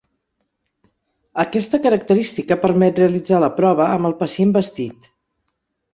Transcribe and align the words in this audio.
Aquesta 1.43 1.81
característica 1.83 2.59
permet 2.65 3.03
realitzar 3.05 3.45
la 3.45 3.53
prova 3.61 3.91
amb 3.99 4.11
el 4.11 4.19
pacient 4.23 4.57
vestit. 4.61 5.11